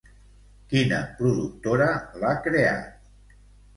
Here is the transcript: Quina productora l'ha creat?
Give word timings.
Quina 0.71 1.01
productora 1.21 1.91
l'ha 2.25 2.33
creat? 2.49 3.41